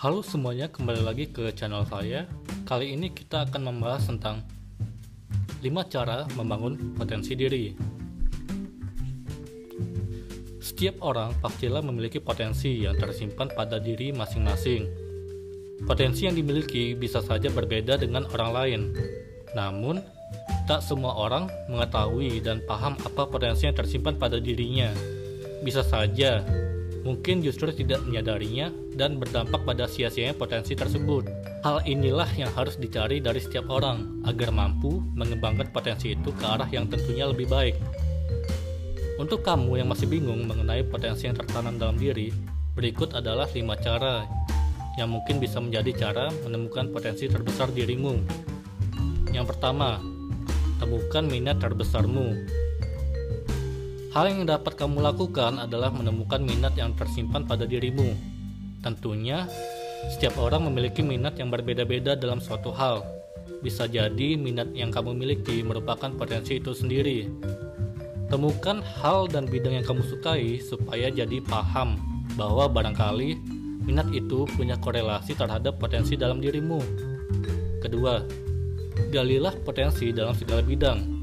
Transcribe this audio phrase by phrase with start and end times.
[0.00, 2.24] Halo semuanya, kembali lagi ke channel saya.
[2.64, 4.40] Kali ini kita akan membahas tentang
[5.60, 5.60] 5
[5.92, 7.76] cara membangun potensi diri.
[10.56, 14.88] Setiap orang pastilah memiliki potensi yang tersimpan pada diri masing-masing.
[15.84, 18.80] Potensi yang dimiliki bisa saja berbeda dengan orang lain.
[19.52, 20.00] Namun,
[20.64, 24.88] tak semua orang mengetahui dan paham apa potensi yang tersimpan pada dirinya.
[25.60, 26.40] Bisa saja
[27.02, 31.24] mungkin justru tidak menyadarinya dan berdampak pada sia-sianya potensi tersebut.
[31.64, 36.68] Hal inilah yang harus dicari dari setiap orang agar mampu mengembangkan potensi itu ke arah
[36.68, 37.76] yang tentunya lebih baik.
[39.20, 42.32] Untuk kamu yang masih bingung mengenai potensi yang tertanam dalam diri,
[42.72, 44.24] berikut adalah 5 cara
[44.96, 48.16] yang mungkin bisa menjadi cara menemukan potensi terbesar dirimu.
[49.30, 50.00] Yang pertama,
[50.80, 52.32] temukan minat terbesarmu.
[54.10, 58.10] Hal yang dapat kamu lakukan adalah menemukan minat yang tersimpan pada dirimu.
[58.82, 59.46] Tentunya,
[60.10, 63.06] setiap orang memiliki minat yang berbeda-beda dalam suatu hal.
[63.62, 67.30] Bisa jadi minat yang kamu miliki merupakan potensi itu sendiri.
[68.26, 71.94] Temukan hal dan bidang yang kamu sukai supaya jadi paham
[72.34, 73.38] bahwa barangkali
[73.86, 76.82] minat itu punya korelasi terhadap potensi dalam dirimu.
[77.78, 78.26] Kedua,
[79.14, 81.19] galilah potensi dalam segala bidang.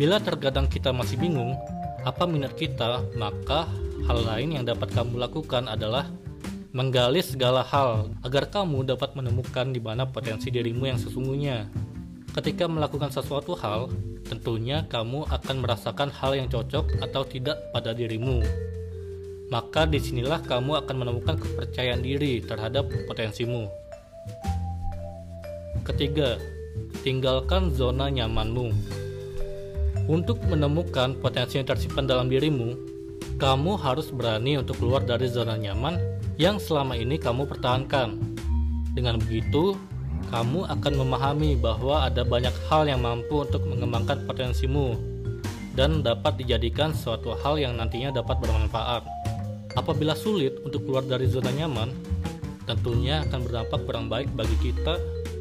[0.00, 1.60] Bila terkadang kita masih bingung
[2.08, 3.68] apa minat kita, maka
[4.08, 6.08] hal lain yang dapat kamu lakukan adalah
[6.72, 11.68] menggali segala hal agar kamu dapat menemukan di mana potensi dirimu yang sesungguhnya.
[12.32, 13.92] Ketika melakukan sesuatu hal,
[14.24, 18.40] tentunya kamu akan merasakan hal yang cocok atau tidak pada dirimu.
[19.52, 23.68] Maka di sinilah kamu akan menemukan kepercayaan diri terhadap potensimu.
[25.84, 26.40] Ketiga,
[27.04, 28.72] tinggalkan zona nyamanmu.
[30.06, 32.72] Untuk menemukan potensi yang tersimpan dalam dirimu,
[33.40, 35.96] kamu harus berani untuk keluar dari zona nyaman
[36.40, 38.16] yang selama ini kamu pertahankan.
[38.92, 39.76] Dengan begitu,
[40.28, 44.94] kamu akan memahami bahwa ada banyak hal yang mampu untuk mengembangkan potensimu
[45.74, 49.02] dan dapat dijadikan suatu hal yang nantinya dapat bermanfaat.
[49.74, 51.94] Apabila sulit untuk keluar dari zona nyaman,
[52.66, 54.98] tentunya akan berdampak kurang baik bagi kita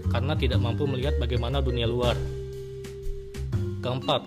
[0.10, 2.18] karena tidak mampu melihat bagaimana dunia luar.
[3.80, 4.26] Keempat,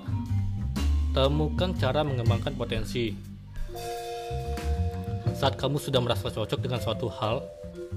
[1.12, 3.12] Temukan cara mengembangkan potensi.
[5.36, 7.44] Saat kamu sudah merasa cocok dengan suatu hal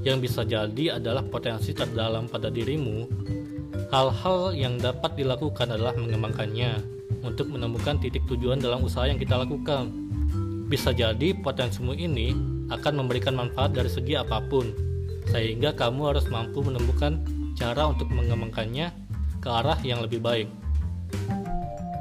[0.04, 3.08] yang bisa jadi adalah potensi terdalam pada dirimu,
[3.88, 6.84] hal-hal yang dapat dilakukan adalah mengembangkannya
[7.24, 9.96] untuk menemukan titik tujuan dalam usaha yang kita lakukan.
[10.68, 12.36] Bisa jadi potensimu ini
[12.68, 14.76] akan memberikan manfaat dari segi apa pun,
[15.32, 17.24] sehingga kamu harus mampu menemukan
[17.56, 18.92] cara untuk mengembangkannya
[19.40, 20.52] ke arah yang lebih baik.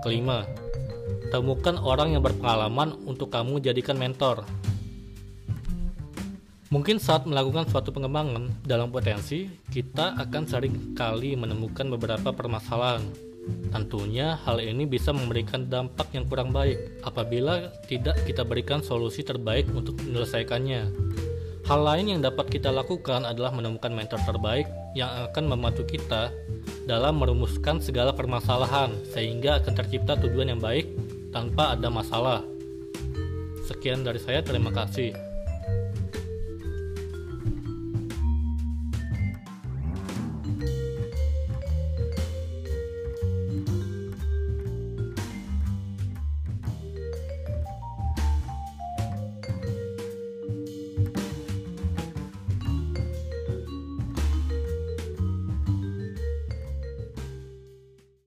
[0.03, 0.43] Kelima,
[1.33, 4.47] Temukan orang yang berpengalaman untuk kamu jadikan mentor.
[6.75, 13.07] Mungkin saat melakukan suatu pengembangan dalam potensi, kita akan sering kali menemukan beberapa permasalahan.
[13.71, 19.71] Tentunya hal ini bisa memberikan dampak yang kurang baik apabila tidak kita berikan solusi terbaik
[19.71, 20.91] untuk menyelesaikannya.
[21.65, 26.29] Hal lain yang dapat kita lakukan adalah menemukan mentor terbaik yang akan membantu kita
[26.85, 30.85] dalam merumuskan segala permasalahan sehingga akan tercipta tujuan yang baik
[31.35, 32.47] tanpa ada masalah.
[33.67, 35.34] Sekian dari saya, terima kasih.